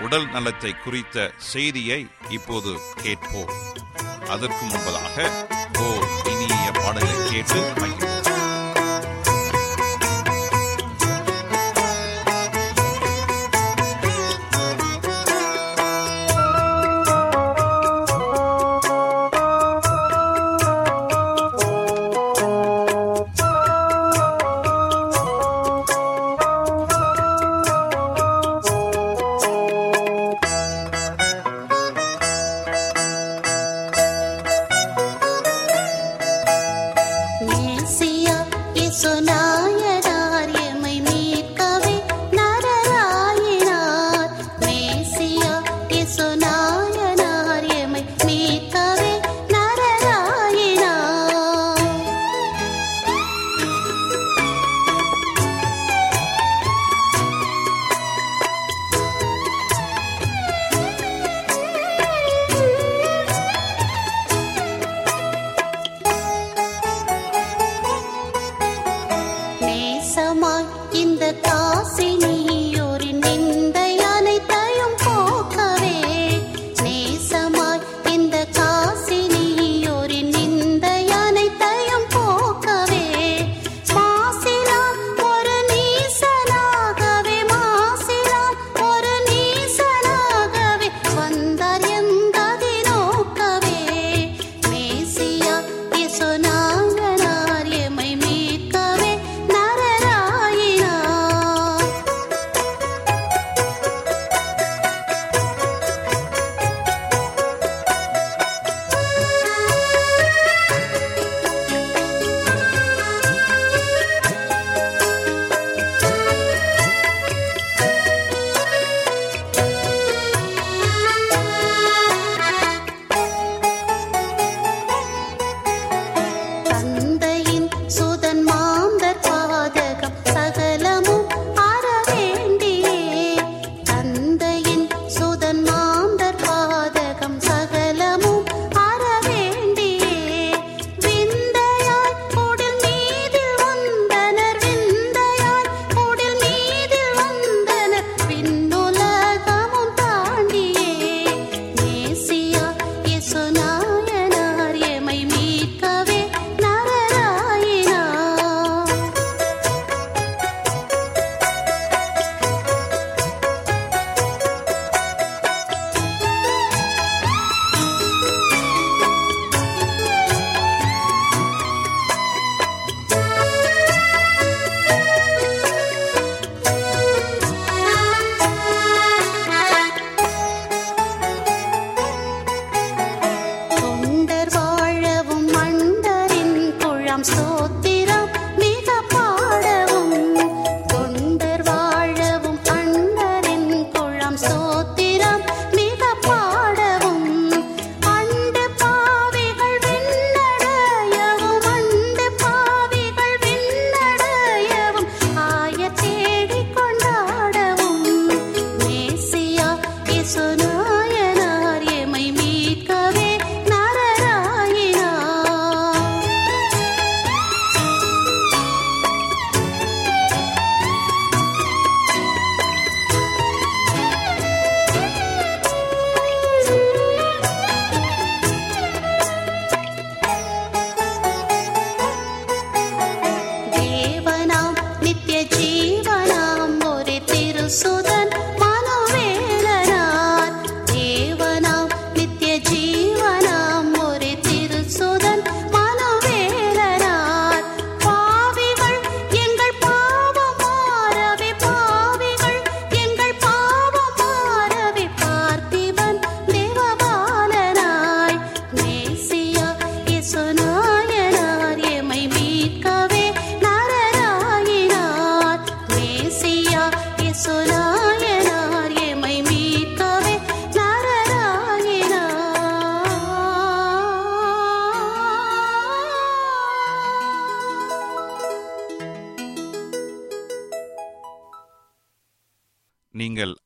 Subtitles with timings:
[0.00, 3.52] உடல் நலத்தை குறித்த செய்தியை இப்போது கேட்போம்.
[4.28, 5.30] அதற்கு முன்பதாக
[5.78, 5.86] ஓ
[6.30, 7.60] இனிய பாடலை கேட்டு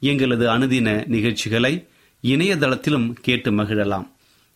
[0.00, 1.86] எங்களது அனுதின நிகழ்ச்சிகளை
[2.22, 4.06] இணையதளத்திலும் கேட்டு மகிழலாம்.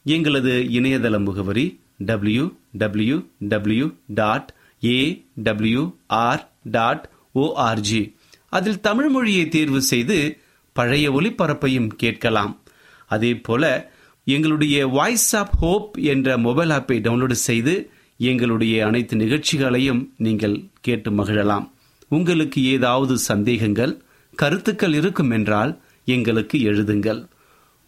[0.05, 4.55] எங்களது இணையதள முகவரி W W W dot
[4.85, 8.15] A W R dot ORG
[8.49, 10.39] அதில் தமிழ் மொழியை தேர்வு செய்து
[10.73, 12.61] பழைய ஒளிபரப்பையும் கேட்கலாம்.
[13.07, 13.93] அதே போல
[14.25, 21.71] எங்களுடைய வாய்ஸ் ஆப் ஹோப் என்ற மொபைல் ஆப்பை டவுன்லோடு செய்து எங்களுடைய அனைத்து நிகழ்ச்சிகளையும் நீங்கள் கேட்டு மகிழலாம்.
[22.09, 24.03] உங்களுக்கு ஏதாவது சந்தேகங்கள்
[24.35, 25.73] கருத்துக்கள் இருக்கும் என்றால்
[26.05, 27.21] எங்களுக்கு எழுதுங்கள்.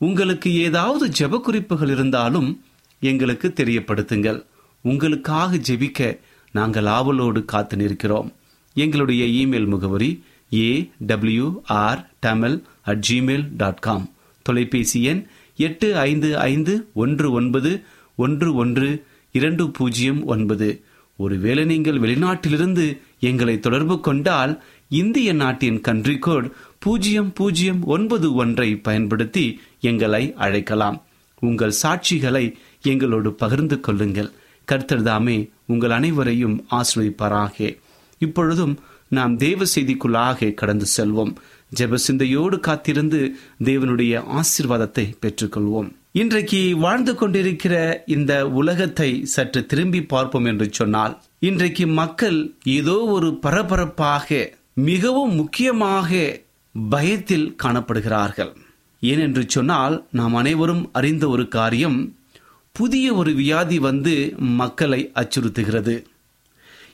[0.00, 2.62] உங்களுக்கு ஏதாவது ஜெப குறிப்புகள் இருந்தாலும்
[3.00, 4.40] எங்களுக்கு தெரியப்படுத்துங்கள்.
[4.84, 6.18] உங்களுக்காக ஜெபிக்க
[6.52, 8.32] நாங்கள் ஆவலோடு காத்து நிற்கிறோம்.
[8.76, 10.10] எங்களுடைய இமெயில் முகவரி
[10.54, 11.48] A W
[11.82, 14.04] R Tamil at Gmail dot com
[14.42, 15.22] தொலைபேசி எண்
[15.56, 17.72] எட்டு ஐந்து ஐந்து ஒன்று ஒன்பது
[18.16, 18.88] ஒன்று ஒன்று
[19.32, 20.68] இரண்டு பூஜ்ஜியம் ஒன்பது.
[21.16, 22.84] ஒருவேளை நீங்கள் வெளிநாட்டிலிருந்து
[23.20, 24.52] எங்களை தொடர்பு கொண்டால்
[24.90, 31.04] இந்திய நாட்டின் கன்ட்ரி கோட் பூஜ்ஜியம் பூஜ்ஜியம் ஒன்பது ஒன்றை பயன்படுத்தி எங்களை அழைக்கலாம்.
[31.40, 34.30] உங்கள் சாட்சிகளை எங்களோடு பகிர்ந்து கொள்ளுங்கள்.
[34.68, 37.76] கருத்தர்தாமே உங்கள் அனைவரையும் ஆசிரியப்பாராக
[38.18, 38.78] இப்பொழுதும்
[39.08, 41.32] நாம் தேவ செய்திக்குள்ளாக கடந்து செல்வோம்.
[41.76, 45.88] ஜெப சிந்தையோடு காத்திருந்து தேவனுடைய ஆசிர்வாதத்தை பெற்றுக்கொள்வோம்.
[46.12, 54.28] இன்றைக்கு வாழ்ந்து கொண்டிருக்கிற இந்த உலகத்தை சற்று திரும்பி பார்ப்போம் என்று சொன்னால் இன்றைக்கு மக்கள் ஏதோ ஒரு பரபரப்பாக
[54.74, 56.40] மிகவும் முக்கியமாக
[56.90, 58.52] பயத்தில் காணப்படுகிறார்கள்.
[59.00, 62.16] ஏனென்று சொன்னால் நாம் அனைவரும் அறிந்த ஒரு காரியம்
[62.72, 66.04] புதிய ஒரு வியாதி வந்து மக்களை அச்சுறுத்துகிறது.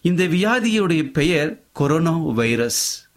[0.02, 3.08] இந்த வியாதியுடைய பெயர் கொரோனா வைரஸ்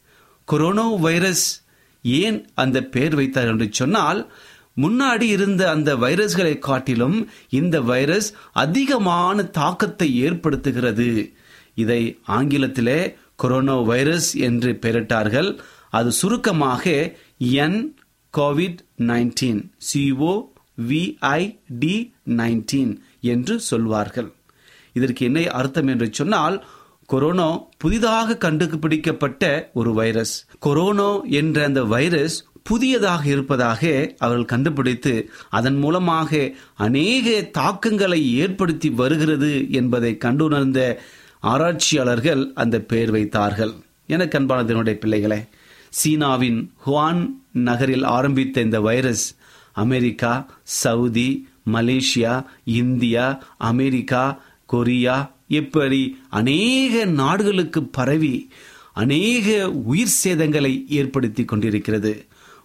[0.45, 1.63] கொரோனா வைரஸ்
[2.03, 4.33] ஏன் அந்த பெயர் வைத்தார் என்று சொன்னால்
[4.81, 11.33] முன்னாடி இருந்த அந்த வைரஸ்களை காட்டிலும் இந்த வைரஸ் அதிகமான தாக்கத்தை ஏற்படுத்துகிறது.
[11.75, 15.59] இதை ஆங்கிலத்திலே கொரோனா வைரஸ் என்று பெயரிட்டார்கள்.
[15.89, 17.95] அது சுருக்கமாக என்
[18.37, 20.45] COVID nineteen CO
[20.87, 21.97] VID
[22.27, 24.33] nineteen என்று சொல்வார்கள்.
[24.93, 26.65] இதற்கு என்ன அர்த்தம் என்று சொன்னால்
[27.05, 30.45] கொரோனா புதிதாக கண்டுபிடிக்கப்பட்ட ஒரு வைரஸ்.
[30.59, 40.17] கொரோனா என்ற அந்த வைரஸ் புதியதாக இருப்பதாக அவர்கள் கண்டுபிடித்து அதன் மூலமாக அநேக தாக்கங்களை ஏற்படுத்தி வருகிறது என்பதை
[40.17, 41.01] கண்டுணர்ந்த
[41.51, 43.73] ஆராய்ச்சியாளர்கள் அந்த பெயர் வைத்தார்கள்.
[44.13, 45.39] எனக்கு அன்பானதனுடைய பிள்ளைகளே
[45.99, 47.21] சீனாவின் ஹுவான்
[47.67, 49.25] நகரில் ஆரம்பித்த இந்த virus
[49.83, 50.33] America
[50.63, 51.29] Saudi
[51.73, 52.33] Malaysia
[52.65, 53.25] India
[53.69, 54.23] America
[54.65, 55.17] Korea
[55.59, 58.35] இப்படி அநேக நாடுகளுக்கு பரவி
[59.03, 59.47] அநேக
[59.91, 62.13] உயிர் சேதங்களை ஏற்படுத்தி கொண்டிருக்கிறது.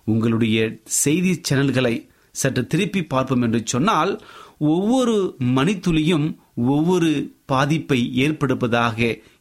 [0.04, 1.94] உங்களுடைய செய்தி சேனல்களை
[2.30, 4.12] சற்று திருப்பி பார்ப்போம் என்று சொன்னால்
[4.58, 5.16] ஒவ்வொரு
[5.56, 6.28] மணித்துளியும்
[6.74, 7.10] ஒவ்வொரு
[7.50, 8.98] பாதிப்பை ஏற்படுப்பதாக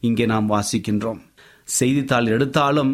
[0.08, 1.20] இங்கே நாம் வாசிக்கின்றோம்.
[1.78, 2.92] செய்தித்தாள் எடுத்தாலும்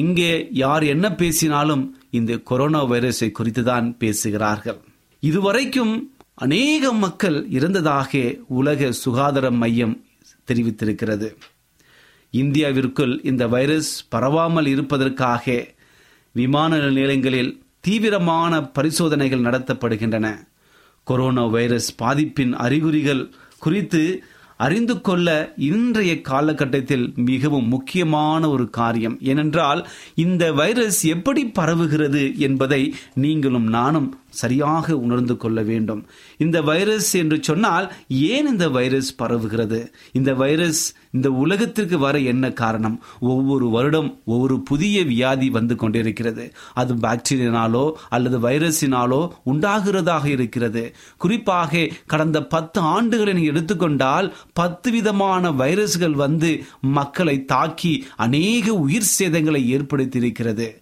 [0.00, 0.32] எங்கே
[0.62, 1.84] யார் என்ன பேசினாலும்
[2.18, 4.80] இந்த கொரோனா வைரஸை குறித்து தான் பேசுகிறார்கள்.
[5.22, 5.94] இதுவரைக்கும்
[6.44, 8.12] அநேக மக்கள் இறந்ததாக
[8.58, 9.96] உலக சுகாதார மையம்
[10.48, 11.28] தெரிவித்திருக்கிறது.
[12.34, 15.44] இந்தியாவிற்குள் இந்த வைரஸ் பரவாமல் இருப்பதற்காக
[16.34, 17.52] விமான நிலையங்களில்
[17.86, 20.26] தீவிரமான பரிசோதனைகள் நடத்தப்படுகின்றன.
[21.06, 23.22] கொரோனா வைரஸ் பாதிப்பின் அறிகுறிகள்
[23.60, 24.22] குறித்து
[24.56, 29.18] அறிந்து கொள்ள இன்றைய காலகட்டத்தில் மிகவும் முக்கியமான ஒரு காரியம்.
[29.20, 36.06] ஏனென்றால் இந்த வைரஸ் எப்படி பரவுகிறது என்பதை நீங்களும் நானும் சரியாக உணர்ந்து கொள்ள வேண்டும்.
[36.36, 39.86] இந்த வைரஸ் என்று சொன்னால் ஏன் இந்த வைரஸ் பரவுகிறது?
[40.12, 43.02] இந்த வைரஸ் இந்த உலகத்திற்கு வர என்ன காரணம்?
[43.20, 46.52] ஒவ்வொரு வருடம் ஒவ்வொரு புதிய வியாதி வந்து கொண்டிருக்கிறது.
[46.74, 50.94] அது பாக்டீரியனாலோ அல்லது வைரஸினாலோ உண்டாகிறதாக இருக்கிறது.
[51.16, 59.64] குறிப்பாக கடந்த பத்து ஆண்டுகளை நீங்கள் எடுத்துக்கொண்டால் பத்து விதமான வைரஸ்கள் வந்து மக்களை தாக்கி அநேக உயிர் சேதங்களை
[59.66, 60.79] ஏற்படுத்தியிருக்கிறது.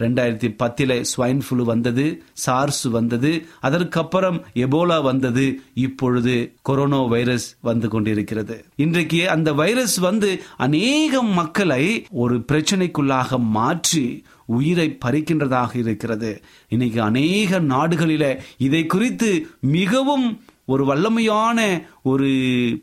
[0.00, 8.64] ரெண்டாயிரத்தி பத்தில ஸ்வைன் ஃப்ளூ வந்தது சார்ஸ் வந்தது அதற்கப்புறம் எபோலா வந்தது இப்பொழுது கொரோனா வைரஸ் வந்து கொண்டிருக்கிறது.
[8.76, 14.04] இன்றைக்கு அந்த வைரஸ் வந்து அநேக மக்களை ஒரு பிரச்சனைக்குள்ளாக மாற்றி
[14.44, 16.30] உயிரை பறிக்கின்றதாக இருக்கிறது.
[16.68, 18.24] இன்னைக்கு அநேக நாடுகளில
[18.58, 21.58] இதை குறித்து மிகவும் ஒரு வல்லமையான
[22.02, 22.28] ஒரு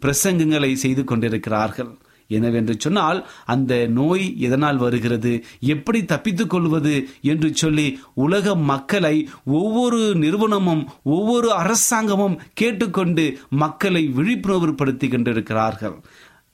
[0.02, 1.92] பிரசங்கங்களை செய்து கொண்டிருக்கிறார்கள்.
[2.28, 5.44] எனவென்று சொன்னால் அந்த நோய் எதனால் வருகிறது?
[5.60, 15.08] எப்படி தப்பித்துக் கொள்வது என்று சொல்லி உலக மக்களை ஒவ்வொரு நிறுவனமும் ஒவ்வொரு அரசாங்கமும் கேட்டுக்கொண்டு மக்களை விழிப்புணர்வு படுத்தி
[15.08, 15.98] கொண்டிருக்கிறார்கள்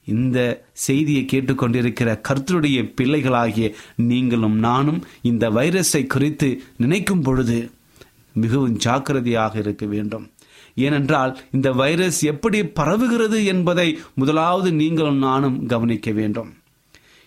[0.06, 7.72] இந்த செய்தியை கேட்டுக்கொண்டிருக்கிற கர்த்தருடைய பிள்ளைகளாகிய நீங்களும் நானும் இந்த வைரஸை குறித்து நினைக்கும் பொழுது
[8.34, 10.30] மிகவும் ஜாக்கிரதையாக இருக்க வேண்டும்.
[10.76, 16.54] ஏனென்றால் இந்த வைரஸ் எப்படி பரவுகிறது என்பதை முதலாவது நீங்களும் நானும் கவனிக்க வேண்டும்.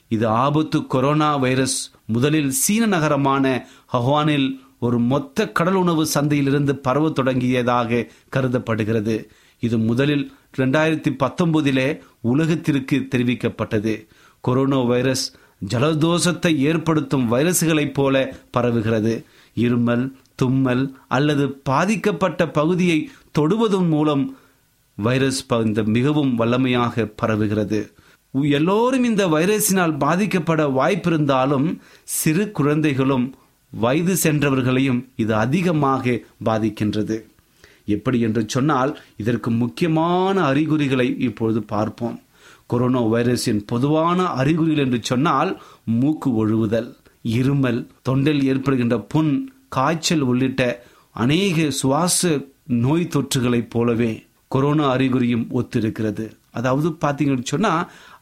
[0.08, 8.06] இது ஆபத்து கொரோனா வைரஸ் முதலில் சீன நகரமான ஹவானில் ஒரு மொத்த கடல் உணவு சந்தையிலிருந்து பரவ தொடங்கியதாக
[8.28, 9.30] கருதப்படுகிறது.
[9.60, 14.06] இது முதலில் ரெண்டாயிரத்தி பத்தொன்பதிலே உலகத்திற்கு தெரிவிக்கப்பட்டது.
[14.40, 15.32] கொரோனா வைரஸ்
[15.68, 19.24] ஜலதோஷத்தை ஏற்படுத்தும் வைரஸ்களைப் போல பரவுகிறது.
[19.56, 22.98] இருமல் தும்மல் அல்லது பாதிக்கப்பட்ட பகுதியை
[23.38, 24.24] தொடுவதன் மூலம்
[24.98, 27.80] வைரஸ் இந்த மிகவும் வல்லமையாக பரவுகிறது.
[28.58, 31.68] எல்லோரும் இந்த வைரஸினால் பாதிக்கப்பட வாய்ப்பிருந்தாலும்
[32.18, 33.26] சிறு குழந்தைகளும்
[33.72, 37.16] வயது சென்றவர்களையும் இது அதிகமாக பாதிக்கின்றது.
[37.94, 42.16] எப்படி என்று சொன்னால் இதற்கு முக்கியமான அறிகுறிகளை இப்பொழுது பார்ப்போம்.
[42.66, 45.50] கொரோனா வைரஸின் பொதுவான அறிகுறிகள் என்று சொன்னால்
[46.00, 46.88] மூக்கு ஒழுவுதல்
[47.38, 49.32] இருமல் தொண்டில் ஏற்படுகின்ற புண்
[49.76, 50.62] காய்ச்சல் உள்ளிட்ட
[51.24, 52.20] அநேக சுவாச
[52.84, 54.12] நோய் தொற்றுகளைப் போலவே
[54.54, 56.24] கொரோனா அறிகுறியும் ஒத்திருக்கிறது.
[56.58, 57.72] அதாவது பார்த்தீங்கன்னு சொன்னா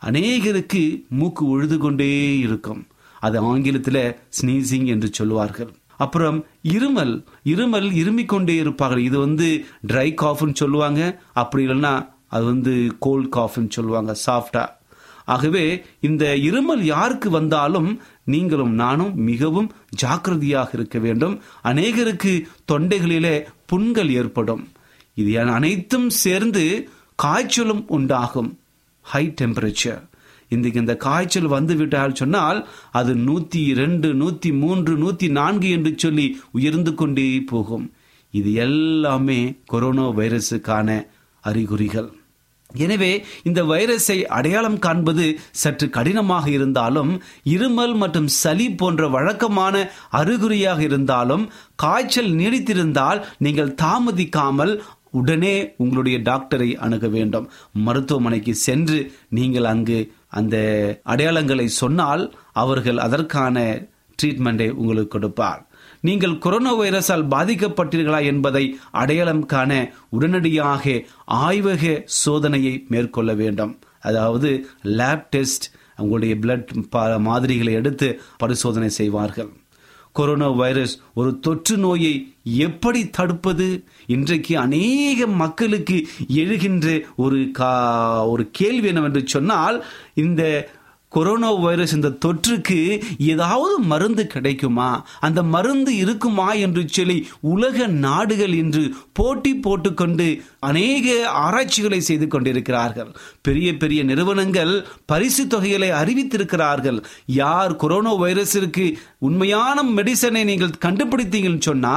[0.09, 0.83] அநேகருக்கு
[1.21, 2.11] மூக்கு உழுது கொண்டே
[2.47, 2.83] இருக்கும்.
[3.27, 4.05] அது ஆங்கிலத்தில்
[4.39, 5.71] ஸ்னீசிங் என்று சொல்லுவார்கள்.
[6.05, 6.39] அப்புறம்
[6.73, 7.13] இருமல்
[7.53, 9.03] இருமல் இருமிக் கொண்டே இருப்பார்கள்.
[9.09, 9.49] இது வந்து
[9.91, 11.01] ட்ரை காஃப்னு சொல்லுவாங்க.
[11.43, 11.95] அப்படி இல்லைன்னா
[12.29, 14.65] அது வந்து கோல்ட் காஃப்னு சொல்லுவாங்க சாஃப்டா
[15.25, 15.65] ஆகவே
[16.01, 17.91] இந்த இருமல் யாருக்கு வந்தாலும்
[18.25, 19.69] நீங்களும் நானும் மிகவும்
[20.03, 21.37] ஜாக்கிரதையாக இருக்க வேண்டும்.
[21.71, 22.33] அநேகருக்கு
[22.73, 24.65] தொண்டைகளிலே புண்கள் ஏற்படும்.
[25.15, 26.65] இது அனைத்தும் சேர்ந்து
[27.17, 28.51] காய்ச்சலும் உண்டாகும்.
[29.01, 30.03] ஹை டெம்பரேச்சர்
[30.49, 32.59] இன்றைக்கு இந்த காய்ச்சல் வந்து விட்டால் சொன்னால்
[32.91, 37.87] அது நூற்றி ரெண்டு நூற்றி மூன்று நூற்றி நான்கு என்று சொல்லி உயர்ந்து கொண்டே போகும்.
[38.31, 39.41] இது எல்லாமே
[39.73, 40.89] கொரோனா வைரஸுக்கான
[41.45, 42.11] அறிகுறிகள்.
[42.75, 43.13] எனவே
[43.43, 47.13] இந்த வைரஸை அடையாளம் காண்பது சற்று கடினமாக இருந்தாலும்
[47.45, 49.75] இருமல் மற்றும் சளி போன்ற வழக்கமான
[50.11, 54.75] அறிகுறியாக இருந்தாலும் காய்ச்சல் நீடித்திருந்தால் நீங்கள் தாமதிக்காமல்
[55.11, 57.49] உடனே உங்களுடைய டாக்டரை அணுக வேண்டும்.
[57.73, 60.57] மருத்துவமனைக்கு சென்று நீங்கள் அங்கு அந்த
[61.05, 63.87] அடையாளங்களை சொன்னால் அவர்கள் அதற்கான
[64.19, 65.63] ட்ரீட்மெண்டை உங்களுக்கு கொடுப்பார்.
[66.07, 68.65] நீங்கள் கொரோனா வைரஸால் பாதிக்கப்பட்டீர்களா என்பதை
[69.03, 69.73] அடையாளம் காண
[70.11, 70.95] உடனடியாக
[71.47, 73.75] ஆய்வக சோதனையை மேற்கொள்ள வேண்டும்.
[74.01, 74.51] அதாவது
[75.01, 76.71] லேப் டெஸ்ட் உங்களுடைய பிளட்
[77.29, 79.51] மாதிரிகளை எடுத்து பரிசோதனை செய்வார்கள்.
[80.13, 82.13] கொரோனா வைரஸ் ஒரு தொற்று நோயை
[82.67, 83.67] எப்படி தடுப்பது?
[84.07, 85.97] இன்றைக்கு அநேக மக்களுக்கு
[86.41, 87.73] எழுகின்ற ஒரு கா
[88.33, 89.79] ஒரு கேள்வி என்னவென்று சொன்னால்
[90.25, 90.43] இந்த
[91.15, 92.79] கொரோனா வைரஸ் இந்த தொற்றுக்கு
[93.33, 94.89] ஏதாவது மருந்து கிடைக்குமா?
[95.21, 97.19] அந்த மருந்து இருக்குமா என்று சொல்லி
[97.55, 100.29] உலக நாடுகள் இன்று போட்டி போட்டுக்கொண்டு
[100.69, 101.07] அநேக
[101.45, 103.11] ஆராய்ச்சிகளை செய்து கொண்டிருக்கிறார்கள்.
[103.41, 104.73] பெரிய பெரிய நிறுவனங்கள்
[105.13, 106.99] பரிசு தொகைகளை அறிவித்திருக்கிறார்கள்.
[107.43, 108.87] யார் கொரோனா வைரஸிற்கு
[109.29, 111.95] உண்மையான மெடிசனை நீங்கள் கண்டுபிடித்தீங்கன்னு சொன்னா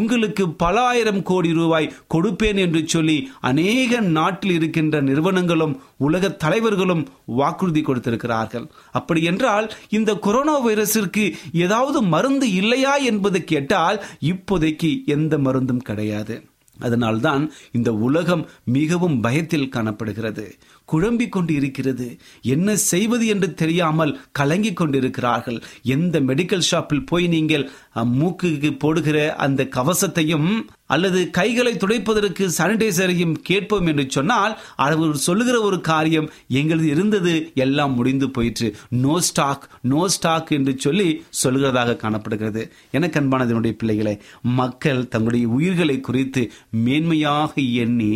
[0.00, 3.16] உங்களுக்கு பல ஆயிரம் கோடி ரூபாய் கொடுப்பேன் என்று சொல்லி
[3.50, 5.74] அநேக நாட்டில் இருக்கின்ற நிறுவனங்களும்
[6.06, 7.04] உலக தலைவர்களும்
[7.38, 8.57] வாக்குறுதி கொடுத்திருக்கிறார்கள்.
[8.92, 16.36] அப்படி என்றால் இந்த கொரோனா வைரஸிற்கு ஏதாவது மருந்து இல்லையா என்பது கேட்டால் இப்போதைக்கு எந்த மருந்தும் கிடையாது.
[16.80, 20.44] அதனால்தான் இந்த உலகம் மிகவும் பயத்தில் காணப்படுகிறது.
[20.92, 22.06] குழம்பிக் கொண்டு இருக்கிறது
[22.54, 25.60] என்ன செய்வது என்று தெரியாமல் கலங்கிக் கொண்டிருக்கிறார்கள்.
[25.94, 27.64] எந்த மெடிக்கல் ஷாப்பில் போய் நீங்கள்
[28.18, 30.50] மூக்குக்கு போடுகிற அந்த கவசத்தையும்
[30.94, 34.54] அல்லது கைகளை துடைப்பதற்கு சானிடைசரையும் கேட்போம் என்று சொன்னால்
[34.84, 36.28] அவர் சொல்லுகிற ஒரு காரியம்
[36.60, 37.32] எங்களது இருந்தது
[37.64, 38.68] எல்லாம் முடிந்து போயிற்று.
[39.04, 41.08] நோ ஸ்டாக் நோ ஸ்டாக் என்று சொல்லி
[41.42, 42.62] சொல்லுகிறதாக காணப்படுகிறது.
[42.96, 44.14] எனக்கு அன்பானதனுடைய பிள்ளைகளை
[44.60, 46.44] மக்கள் தங்களுடைய உயிர்களை குறித்து
[46.86, 47.52] மேன்மையாக
[47.84, 48.14] எண்ணி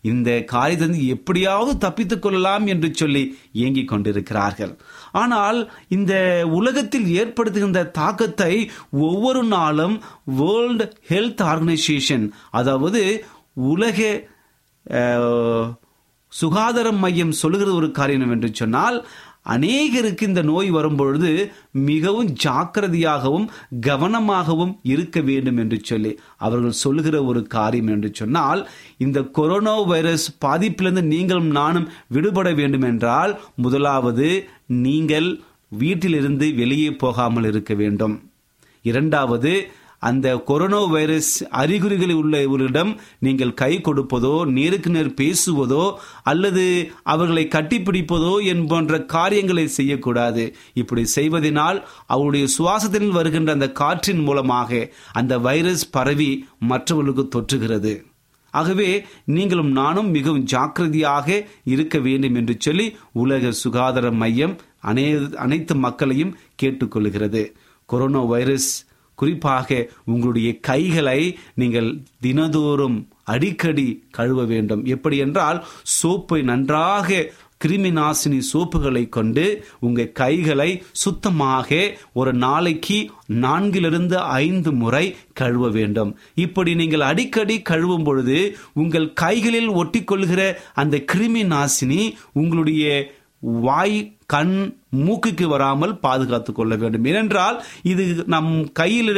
[0.00, 4.76] இந்த காரியத்திலிருந்து எப்படியாவது தப்பித்துக் கொள்ளலாம் என்று சொல்லி இயங்கிக் கொண்டிருக்கிறார்கள்.
[5.12, 13.02] ஆனால் இந்த உலகத்தில் ஏற்படுத்துகின்ற தாக்கத்தை ஒவ்வொரு நாளும் வேர்ல்டு ஹெல்த் ஆர்கனைசேஷன் அதாவது
[13.52, 14.28] உலக
[16.28, 19.06] சுகாதார மையம் சொல்லுகிற ஒரு காரியம் என்று சொன்னால்
[19.48, 21.30] அநேகருக்கு இந்த நோய் வரும்பொழுது
[21.72, 23.46] மிகவும் ஜாக்கிரதையாகவும்
[23.86, 28.62] கவனமாகவும் இருக்க வேண்டும் என்று சொல்லி அவர்கள் சொல்லுகிற ஒரு காரியம் என்று சொன்னால்
[28.98, 34.28] இந்த கொரோனா வைரஸ் பாதிப்பிலிருந்து நீங்களும் நானும் விடுபட வேண்டும் என்றால் முதலாவது
[34.66, 35.28] நீங்கள்
[35.68, 38.14] வீட்டிலிருந்து வெளியே போகாமல் இருக்க வேண்டும்.
[38.82, 39.52] இரண்டாவது
[39.98, 45.84] அந்த கொரோனா வைரஸ் அறிகுறிகள் உள்ளவர்களிடம் நீங்கள் கை கொடுப்பதோ நேருக்கு நேர் பேசுவதோ
[46.22, 46.64] அல்லது
[47.02, 50.54] அவர்களை கட்டிப்பிடிப்பதோ என்போன்ற காரியங்களை செய்யக்கூடாது.
[50.74, 57.94] இப்படி செய்வதனால் அவருடைய சுவாசத்தில் வருகின்ற அந்த காற்றின் மூலமாக அந்த வைரஸ் பரவி மற்றவர்களுக்கு தொற்றுகிறது.
[58.50, 58.90] ஆகவே
[59.24, 67.42] நீங்களும் நானும் மிகவும் ஜாக்கிரதையாக இருக்க வேண்டும் என்று சொல்லி உலக சுகாதார மையம் அனை அனைத்து மக்களையும் கேட்டுக்கொள்கிறது.
[67.88, 68.70] கொரோனா வைரஸ்
[69.20, 69.78] குறிப்பாக
[70.12, 71.20] உங்களுடைய கைகளை
[71.60, 71.90] நீங்கள்
[72.24, 72.98] தினதோறும்
[73.34, 74.82] அடிக்கடி கழுவ வேண்டும்.
[74.94, 75.58] எப்படி என்றால்
[75.96, 77.08] சோப்பை நன்றாக
[77.64, 79.44] கிருமி நாசினி சோப்புகளை கொண்டு
[79.86, 80.68] உங்கள் கைகளை
[81.02, 81.78] சுத்தமாக
[82.20, 82.98] ஒரு நாளைக்கு
[83.44, 85.04] நான்கிலிருந்து ஐந்து முறை
[85.40, 86.10] கழுவ வேண்டும்.
[86.44, 88.38] இப்படி நீங்கள் அடிக்கடி கழுவும் பொழுது
[88.82, 90.42] உங்கள் கைகளில் ஒட்டிக்கொள்கிற
[90.74, 92.84] அந்த கிருமி நாசினி உங்களுடைய
[93.66, 93.98] வாய்
[94.32, 94.56] கண்
[94.96, 97.06] மூக்குக்கு வராமல் பாதுகாத்து கொள்ள வேண்டும்.
[97.10, 97.56] ஏனென்றால்
[97.90, 98.04] இது
[98.34, 99.10] நம் கையில்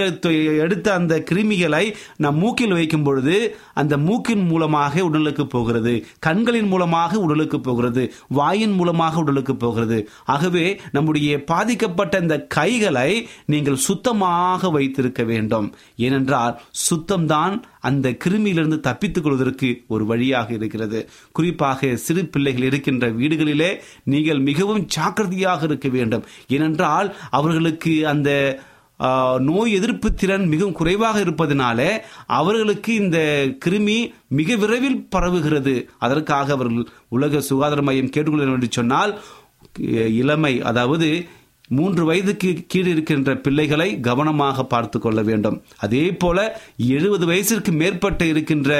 [0.65, 1.83] எடுத்த அந்த கிருமிகளை
[2.25, 3.37] நம் மூக்கில் வைக்கும் பொழுது
[3.81, 5.95] அந்த மூக்கின் மூலமாக உடலுக்கு போகிறது.
[6.27, 8.05] கண்களின் மூலமாக உடலுக்கு போகிறது.
[8.39, 9.99] வாயின் மூலமாக உடலுக்கு போகிறது.
[10.35, 10.65] ஆகவே
[10.97, 13.11] நம்முடைய பாதிக்கப்பட்ட இந்த கைகளை
[13.55, 15.69] நீங்கள் சுத்தமாக வைத்திருக்க வேண்டும்.
[16.07, 16.55] ஏனென்றால்
[16.87, 17.57] சுத்தம்தான்
[17.89, 21.03] அந்த கிருமியிலிருந்து தப்பித்துக் கொள்வதற்கு ஒரு வழியாக இருக்கிறது.
[21.33, 23.71] குறிப்பாக சிறு பிள்ளைகள் இருக்கின்ற வீடுகளிலே
[24.15, 26.27] நீங்கள் மிகவும் ஜாக்கிரதையாக இருக்க வேண்டும்.
[26.57, 28.31] ஏனென்றால் அவர்களுக்கு அந்த
[29.49, 31.81] நோய் எதிர்ப்பு திறன் மிகவும் குறைவாக இருப்பதனால
[32.39, 33.19] அவர்களுக்கு இந்த
[33.65, 33.97] கிருமி
[34.39, 35.75] மிக விரைவில் பரவுகிறது.
[36.05, 39.13] அதற்காக அவர்கள் உலக சுகாதார மையம் கேட்டுக்கொள்ள வேண்டும் சொன்னால்
[40.21, 41.09] இளமை அதாவது
[41.77, 45.59] மூன்று வயதுக்கு கீழ் இருக்கின்ற பிள்ளைகளை கவனமாக பார்த்து கொள்ள வேண்டும்.
[45.87, 46.39] அதே போல
[46.97, 48.71] எழுபது வயசிற்கு மேற்பட்ட இருக்கின்ற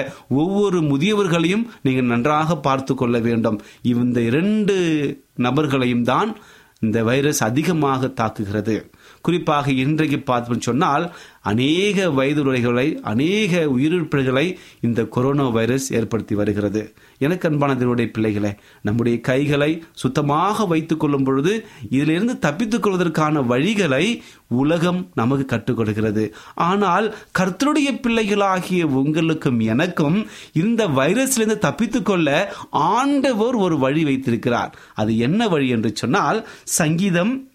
[0.43, 3.59] ஒவ்வொரு முதியவர்களையும் நீங்கள் நன்றாக பார்த்து கொள்ள வேண்டும்.
[3.93, 4.77] இந்த இரண்டு
[5.47, 6.33] நபர்களையும் தான்
[6.87, 8.77] இந்த வைரஸ் அதிகமாக தாக்குகிறது.
[9.27, 11.05] குறிப்பாக இன்றைக்கு பார்த்தோம் சொன்னால்
[11.41, 16.95] அநேக வயதுரைகளை அநேக உயிரிழப்புகளை இந்த கொரோனா வைரஸ் ஏற்படுத்தி வருகிறது.
[17.19, 25.45] எனக்கு அன்பானதனுடைய பிள்ளைகளை நம்முடைய கைகளை சுத்தமாக வைத்துக் கொள்ளும் பொழுது இதிலிருந்து தப்பித்துக் கொள்வதற்கான வழிகளை உலகம் நமக்கு
[25.45, 26.35] கற்றுக் கொடுக்கிறது.
[26.55, 34.79] ஆனால் கர்த்தருடைய பிள்ளைகளாகிய உங்களுக்கும் எனக்கும் இந்த வைரஸ்லேருந்து தப்பித்துக் கொள்ள ஆண்டவர் ஒரு வழி வைத்திருக்கிறார்.
[34.95, 37.50] அது என்ன வழி என்று சொன்னால் சங்கீதம்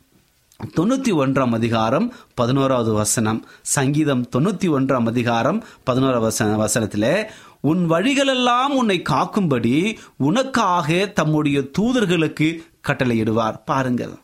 [0.63, 3.45] தொண்ணூற்றி ஒன்றாம் அதிகாரம் பதினோராவது வசனம்.
[3.61, 7.29] சங்கீதம் தொண்ணூற்றி ஒன்றாம் அதிகாரம் பதினோராவது வசன வசனத்தில்
[7.61, 13.61] உன் வழிகளெல்லாம் உன்னை காக்கும்படி உனக்காக தம்முடைய தூதர்களுக்கு கட்டளையிடுவார்.
[13.65, 14.15] பாருங்கள்.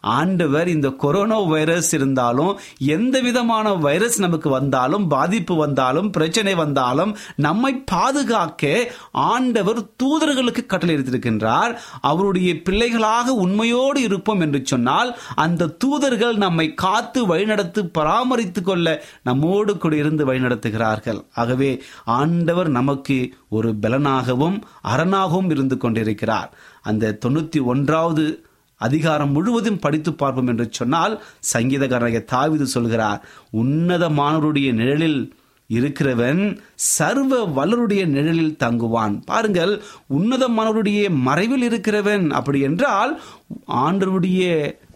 [0.00, 7.74] ஆண்டவர் இந்த கொரோனா வைரஸ் இருந்தாலும் எந்த விதமான வைரஸ் நமக்கு வந்தாலும் பாதிப்பு வந்தாலும் பிரச்சனை வந்தாலும் நம்மை
[7.74, 11.78] பாதுகாக்க ஆண்டவர் தூதர்களுக்கு கட்டளை எடுத்திருக்கின்றார்.
[12.00, 19.96] அவருடைய பிள்ளைகளாக உண்மையோடு இருப்போம் என்று சொன்னால் அந்த தூதர்கள் நம்மை காத்து வழிநடத்து பராமரித்துக் கொள்ள நம்மோடு கூட
[19.96, 21.24] இருந்து வழிநடத்துகிறார்கள்.
[21.34, 26.56] ஆகவே ஆண்டவர் நமக்கு ஒரு பலனாகவும் அரணாகவும் இருந்து கொண்டிருக்கிறார்.
[26.82, 28.47] அந்த தொண்ணூத்தி ஒன்றாவது
[28.78, 33.24] அதிகாரம் முழுவதும் படித்து பார்ப்போம் என்று சொன்னால் சங்கீதக்காரனாகிய தாவிது சொல்கிறார்
[33.56, 35.32] உன்னதமானவருடைய நிழலில்
[35.70, 39.22] இருக்கிறவன் சர்வ வல்லருடைய நிழலில் தங்குவான்.
[39.24, 39.82] பாருங்கள்
[40.18, 43.20] உன்னதமானவருடைய மறைவில் இருக்கிறவன் அப்படி என்றால்
[43.66, 44.44] ஆண்டருடைய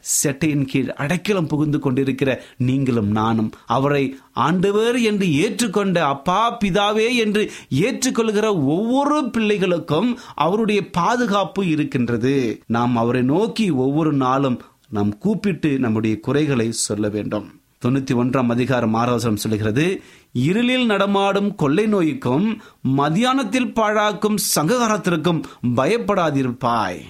[0.03, 8.65] செட்டையின் கீழ் அடைக்கலம் புகுந்து கொண்டிருக்கிற நீங்களும் நானும் அவரை ஆண்டவர் என்று ஏற்றுக்கொண்ட அப்பா பிதாவே என்று ஏற்றுக்கொள்கிற
[8.65, 12.63] ஒவ்வொரு பிள்ளைகளுக்கும் அவருடைய பாதுகாப்பு இருக்கின்றது.
[12.67, 17.61] நாம் அவரை நோக்கி ஒவ்வொரு நாளும் நாம் கூப்பிட்டு நம்முடைய குறைகளை சொல்ல வேண்டும்.
[17.85, 22.61] தொண்ணூத்தி ஒன்றாம் அதிகாரம் ஆரோசனம் சொல்கிறது இருளில் நடமாடும் கொள்ளை நோய்க்கும்
[22.97, 25.43] மதியானத்தில் பாழாக்கும் சங்ககாரத்திற்கும்
[25.77, 27.01] பயப்படாதிருப்பாய்.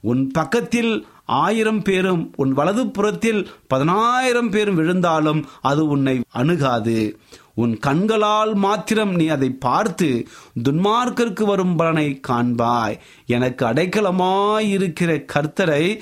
[0.00, 7.18] உன் பக்கத்தில் ஆயிரம் பேரும் உன் வலது புறத்தில் பதினாயிரம் பேரும் விழுந்தாலும் அது உன்னை அணுகாது.
[7.54, 10.28] உன் கண்களால் மாத்திரம் நீ அதை பார்த்து
[10.68, 12.98] துன்மார்க்கருக்கு வரும் பலனை காண்பாய்.
[13.26, 16.00] எனக்கு அடைக்கலமாய் இருக்கிற கர்த்தரை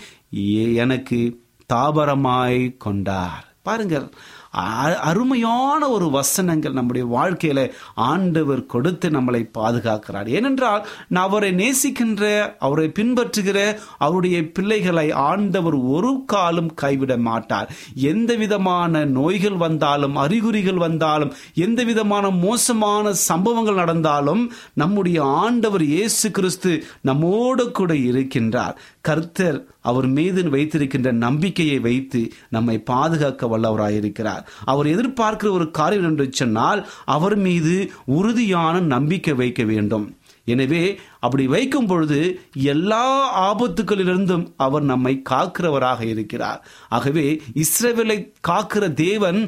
[0.74, 1.40] எனக்கு
[1.72, 3.48] தாபரமாய் கொண்டார்.
[3.62, 4.11] பாருங்கள்
[4.53, 10.29] அருமையான ஒரு வசனங்கள் நம்முடைய வாழ்க்கையில ஆண்டவர் கொடுத்து நம்மளை பாதுகாக்கிறார்.
[10.29, 17.71] ஏனென்றால் நான் அவரை நேசிக்கின்ற அவரை பின்பற்றுகிற அவருடைய பிள்ளைகளை ஆண்டவர் ஒரு காலம் கைவிட மாட்டார்.
[17.95, 26.85] எந்த விதமான நோய்கள் வந்தாலும் அறிகுறிகள் வந்தாலும் எந்த விதமான மோசமான சம்பவங்கள் நடந்தாலும் நம்முடைய ஆண்டவர் இயேசு கிறிஸ்து
[27.01, 28.75] நம்மோடு கூட இருக்கின்றார்.
[29.01, 34.43] கர்த்தர் அவர் மீது வைத்திருக்கின்ற நம்பிக்கையை வைத்து நம்மை பாதுகாக்க வல்லவராயிருக்கிறார்.
[34.65, 36.81] அவர் எதிர்பார்க்கிற ஒரு காரியம் என்று சொன்னால்
[37.17, 37.75] அவர் மீது
[38.19, 40.07] உறுதியான நம்பிக்கை வைக்க வேண்டும்.
[40.45, 40.85] எனவே
[41.21, 42.21] அப்படி வைக்கும் பொழுது
[42.53, 43.07] எல்லா
[43.49, 46.61] ஆபத்துகளிலிருந்தும் அவர் நம்மை காக்கிறவராக இருக்கிறார்.
[46.89, 47.27] ஆகவே
[47.65, 49.41] இஸ்ரேவேலை காக்கிற தேவன்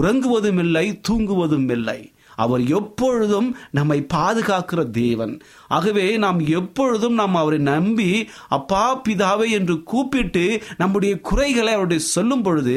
[0.00, 2.00] உறங்குவதும் இல்லை தூங்குவதும் இல்லை
[2.40, 5.34] அவர் எப்பொழுதும் நம்மை பாதுகாக்கிற தேவன்.
[5.68, 8.10] ஆகவே நாம் எப்பொழுதும் நாம் அவரை நம்பி
[8.58, 10.44] அப்பா பிதாவை என்று கூப்பிட்டு
[10.78, 12.76] நம்முடைய குறைகளை அவருடைய சொல்லும் பொழுது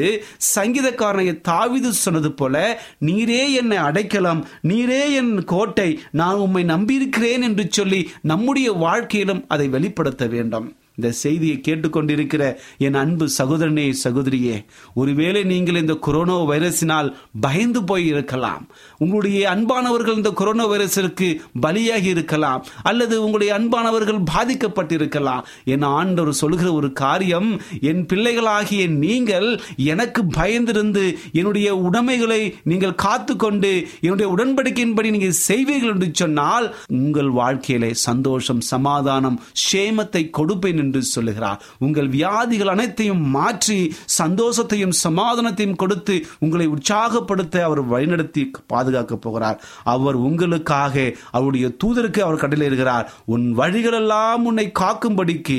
[0.56, 2.64] சங்கீதக்காரனை தாவிது சொன்னது போல
[3.00, 10.26] நீரே என்னை அடைக்கலாம் நீரே என் கோட்டை நான் உம்மை நம்பியிருக்கிறேன் என்று சொல்லி நம்முடைய வாழ்க்கையிலும் அதை வெளிப்படுத்த
[10.26, 10.68] வேண்டும்.
[10.98, 12.42] இந்த செய்தியை கேட்டுக்கொண்டிருக்கிற
[12.86, 14.56] என் அன்பு சகோதரனே சகோதரியே
[14.94, 17.08] ஒருவேளை நீங்கள் இந்த கொரோனா வைரஸினால்
[17.40, 18.62] பயந்து போய் இருக்கலாம்.
[18.98, 21.28] உங்களுடைய அன்பானவர்கள் இந்த கொரோனா வைரஸிற்கு
[21.64, 25.42] பலியாகி இருக்கலாம் அல்லது உங்களுடைய அன்பானவர்கள் பாதிக்கப்பட்டிருக்கலாம்.
[25.74, 27.50] என் ஆண்டவர் சொல்கிற ஒரு காரியம்
[27.90, 29.48] என் பிள்ளைகளாகிய நீங்கள்
[29.94, 36.68] எனக்கு பயந்திருந்து என்னுடைய உடைமைகளை நீங்கள் காத்துக்கொண்டு என்னுடைய உடன்படிக்கையின்படி நீங்கள் செய்வீர்கள் என்று சொன்னால்
[37.00, 41.60] உங்கள் வாழ்க்கையிலே சந்தோஷம் சமாதானம் சேமத்தை கொடுப்பேன் என்று சொல்லுகிறார்.
[41.78, 43.78] உங்கள் வியாதிகள் அனைத்தையும் மாற்றி
[44.22, 49.58] சந்தோஷத்தையும் சமாதானத்தையும் கொடுத்து உங்களை உற்சாகப்படுத்த அவர் வழிநடத்தி பாதுகாக்க போகிறார்.
[49.94, 55.58] அவர் உங்களுக்காக அவருடைய தூதருக்கு அவர் கடலிருக்கிறார் உன் வழிகளெல்லாம் உன்னை காக்கும்படிக்கு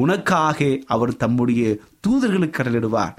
[0.00, 1.62] உனக்காக அவர் தம்முடைய
[2.06, 3.14] தூதர்களுக்கு கடலிடுவார்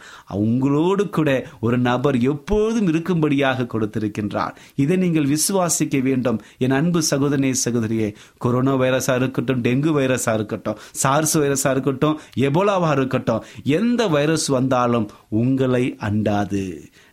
[0.47, 1.29] உங்களோடு கூட
[1.65, 4.53] ஒரு நபர் எப்போதும் இருக்கும்படியாக கொடுத்திருக்கின்றார்.
[4.75, 6.39] இதை நீங்கள் விசுவாசிக்க வேண்டும்.
[6.57, 13.43] என் அன்பு சகோதரனே சகோதரியே கொரோனா வைரஸா இருக்கட்டும் டெங்கு வைரஸா இருக்கட்டும் சார்ஸ் வைரஸா இருக்கட்டும் எபோலாவா இருக்கட்டும்
[13.79, 15.09] எந்த வைரஸ் வந்தாலும்
[15.41, 16.65] உங்களை அண்டாது.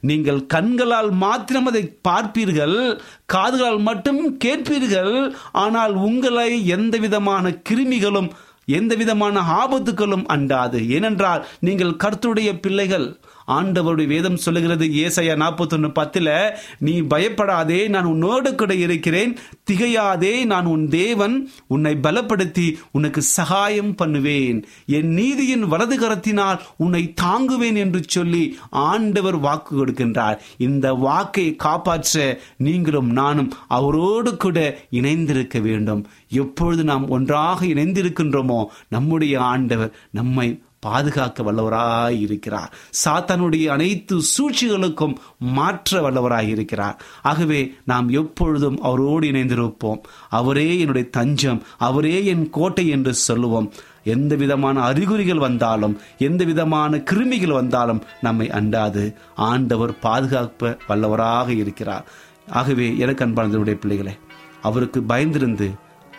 [0.09, 2.76] நீங்கள் கண்களால் மாத்திரம் அதை பார்ப்பீர்கள்
[3.33, 5.14] காதுகளால் மட்டும் கேட்பீர்கள்
[5.64, 8.29] ஆனால் உங்களை எந்த விதமான கிருமிகளும்
[8.66, 10.88] எந்த விதமான ஆபத்துக்களும் அண்டாது.
[10.88, 13.20] ஏனென்றால் நீங்கள் கர்த்துடைய பிள்ளைகள்.
[13.48, 19.38] ஆண்டவருடைய வேதம் சொல்லுகிறது ஏசையா நாற்பத்தொன்னு பத்துல நீ பயப்படாதே நான் உன்னோடு கூட இருக்கிறேன்.
[19.70, 21.50] திகையாதே நான் உன் தேவன்.
[21.66, 24.66] உன்னை பலப்படுத்தி உனக்கு சகாயம் பண்ணுவேன்.
[24.87, 30.38] என் நீதியின் வலது கரத்தினால் உன்னை தாங்குவேன் என்று சொல்லி ஆண்டவர் வாக்கு கொடுக்கின்றார்.
[30.59, 36.07] இந்த வாக்கை காப்பாற்ற நீங்களும் நானும் அவரோடு கூட இணைந்திருக்க வேண்டும்.
[36.28, 42.74] எப்பொழுது நாம் ஒன்றாக இணைந்திருக்கின்றோமோ நம்முடைய ஆண்டவர் நம்மை பாதுகாக்க வல்லவராய் இருக்கிறார்.
[43.04, 47.02] சாத்தானுடைய அனைத்து சூழ்ச்சிகளுக்கும் மாற்ற வல்லவராய் இருக்கிறார்.
[47.22, 50.00] ஆகவே நாம் எப்பொழுதும் அவரோடு இணைந்திருப்போம்.
[50.28, 53.72] அவரே என்னுடைய தஞ்சம் அவரே என் கோட்டை என்று சொல்லுவோம்.
[54.04, 59.14] எந்த விதமான அறிகுறிகள் வந்தாலும் எந்த விதமான கிருமிகள் வந்தாலும் நம்மை அண்டாது.
[59.34, 62.08] ஆண்டவர் பாதுகாப்ப வல்லவராக இருக்கிறார்.
[62.48, 64.12] ஆகவே எனக்கு அன்பானதனுடைய பிள்ளைகளே
[64.62, 65.74] அவருக்கு பயந்திருந்து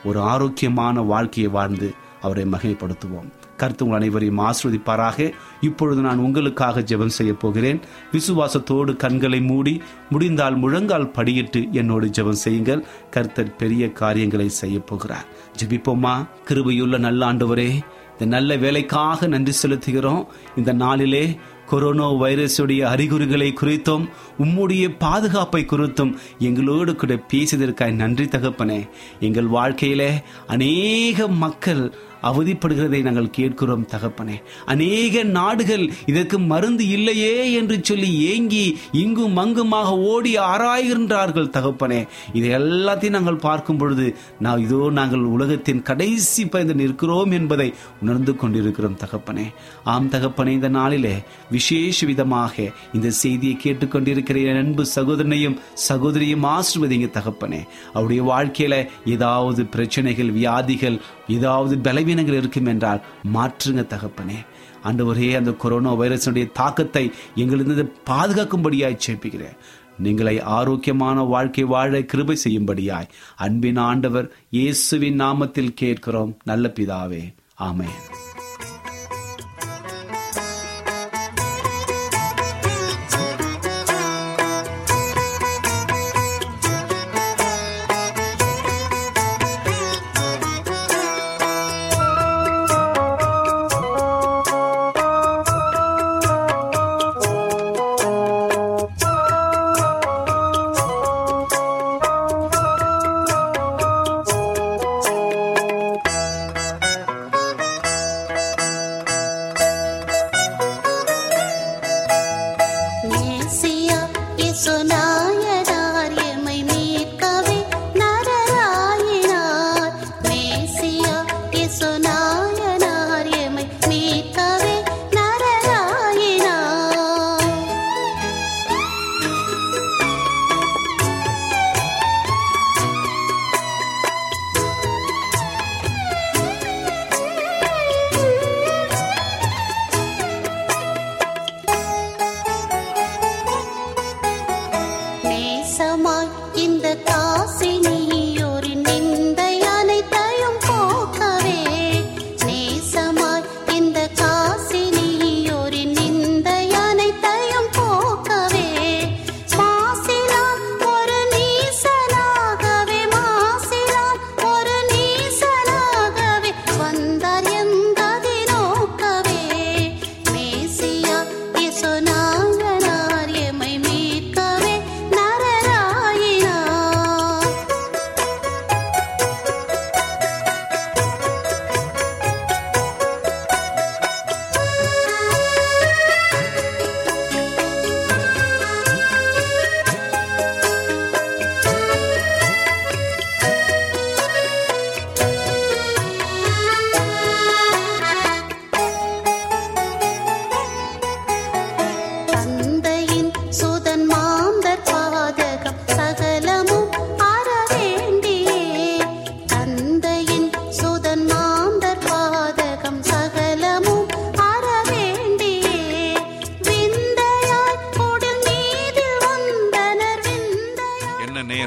[0.08, 1.90] ஒரு ஆரோக்கியமான வாழ்க்கையை வாழ்ந்து
[2.22, 3.30] அவரை மகிமைப்படுத்துவோம்.
[3.58, 7.80] கருத்து உங்கள் அனைவரையும் ஆஸ்வதிப்பாராக இப்பொழுது நான் உங்களுக்காக ஜெபம் செய்ய போகிறேன்.
[8.12, 12.86] விசுவாசத்தோடு கண்களை மூடி முடிந்தால் முழங்கால் படியிட்டு என்னோடு ஜெபம் செய்யுங்கள்.
[13.10, 15.26] கர்த்தர் பெரிய காரியங்களை செய்ய போகிறார்.
[15.60, 16.16] ஜெபிப்போமா?
[16.48, 17.72] கிருபையுள்ள நல்ல ஆண்டவரே
[18.12, 20.26] இந்த நல்ல வேலைக்காக நன்றி செலுத்துகிறோம்.
[20.56, 21.26] இந்த நாளிலே
[21.68, 28.90] கொரோனா வைரஸுடைய அறிகுறிகளை குறித்தும் உம்முடைய பாதுகாப்பை குறித்தும் எங்களோடு கூட பேசியதற்காக நன்றி தகப்பனே.
[29.20, 30.12] எங்கள் வாழ்க்கையிலே
[30.48, 31.94] அநேக மக்கள்
[32.30, 34.38] அவதிப்படுகிறதை நாங்கள் கேட்கிறோம் தகப்பனே.
[34.66, 42.02] அநேக நாடுகள் இதற்கு மருந்து இல்லையே என்று சொல்லி ஏங்கி இங்கும் அங்குமாக ஓடி ஆராய்கின்றார்கள் தகப்பனே.
[42.34, 44.08] இதை எல்லாத்தையும் நாங்கள் பார்க்கும் பொழுது
[44.40, 49.46] நான் இதோ நாங்கள் உலகத்தின் கடைசி பயந்து நிற்கிறோம் என்பதை உணர்ந்து கொண்டிருக்கிறோம் தகப்பனே.
[49.84, 51.16] ஆம் தகப்பனே இந்த நாளிலே
[51.52, 52.56] விசேஷ விதமாக
[52.94, 55.58] இந்த செய்தியை கேட்டுக்கொண்டிருக்கிற என் அன்பு சகோதரனையும்
[55.90, 57.62] சகோதரியும் ஆசிர்வதிங்க தகப்பனே.
[57.94, 63.02] அவருடைய வாழ்க்கையில ஏதாவது பிரச்சனைகள் வியாதிகள் ஏதாவது பலவீனங்கள் இருக்கும் என்றால்
[63.34, 64.40] மாற்றுங்க தகப்பனே.
[64.84, 69.58] ஆண்டவரே அந்த கொரோனா வைரஸுடைய தாக்கத்தை எங்களிருந்து பாதுகாக்கும்படியாய் சேப்பிக்கிறேன்
[70.04, 76.38] நீங்களை ஆரோக்கியமான வாழ்க்கை வாழ கிருபை செய்யும்படியாய் அன்பின் ஆண்டவர் இயேசுவின் நாமத்தில் கேட்கிறோம்.
[76.44, 77.24] நல்ல பிதாவே
[77.56, 77.98] ஆமென்.